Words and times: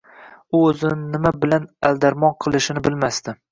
U 0.59 0.61
o’zini 0.69 0.97
nima 1.11 1.33
bilan 1.45 1.69
andarmon 1.91 2.37
qilishini 2.47 2.85
bilmasdi. 2.91 3.41